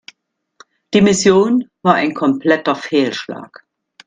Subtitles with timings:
[0.95, 3.67] Die Mission war ein kompletter Fehlschlag.